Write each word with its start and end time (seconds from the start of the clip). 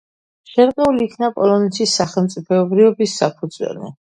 შერყეული 0.51 1.03
იქნა 1.09 1.29
პოლონეთის 1.35 1.93
სახელმწიფოებრიობის 2.01 3.15
საფუძველი. 3.23 3.97